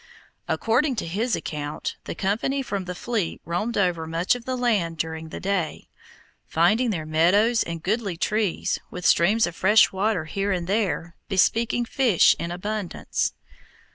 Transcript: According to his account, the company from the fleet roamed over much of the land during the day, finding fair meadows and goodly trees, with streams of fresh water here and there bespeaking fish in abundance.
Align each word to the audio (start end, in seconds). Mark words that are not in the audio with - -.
According 0.47 0.95
to 0.95 1.05
his 1.05 1.35
account, 1.35 1.95
the 2.05 2.15
company 2.15 2.63
from 2.63 2.85
the 2.85 2.95
fleet 2.95 3.39
roamed 3.45 3.77
over 3.77 4.07
much 4.07 4.33
of 4.33 4.45
the 4.45 4.55
land 4.55 4.97
during 4.97 5.29
the 5.29 5.39
day, 5.39 5.89
finding 6.47 6.89
fair 6.91 7.05
meadows 7.05 7.61
and 7.61 7.83
goodly 7.83 8.17
trees, 8.17 8.79
with 8.89 9.05
streams 9.05 9.45
of 9.45 9.55
fresh 9.55 9.91
water 9.91 10.25
here 10.25 10.51
and 10.51 10.65
there 10.65 11.15
bespeaking 11.29 11.85
fish 11.85 12.35
in 12.39 12.49
abundance. 12.49 13.33